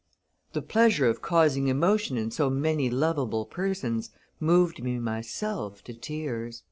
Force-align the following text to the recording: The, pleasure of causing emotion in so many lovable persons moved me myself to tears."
The, 0.53 0.63
pleasure 0.63 1.07
of 1.07 1.21
causing 1.21 1.67
emotion 1.67 2.17
in 2.17 2.31
so 2.31 2.49
many 2.49 2.89
lovable 2.89 3.45
persons 3.45 4.09
moved 4.39 4.81
me 4.81 4.97
myself 4.97 5.83
to 5.83 5.93
tears." 5.93 6.59